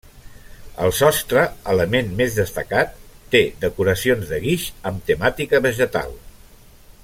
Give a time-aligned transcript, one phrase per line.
[0.85, 1.43] El sostre,
[1.73, 2.97] element més destacat,
[3.35, 6.19] té decoracions de guix amb temàtica vegetal.